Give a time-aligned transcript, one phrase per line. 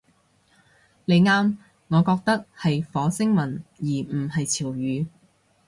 [1.05, 1.57] 你啱，
[1.89, 5.05] 我覺得係火星文而唔係潮語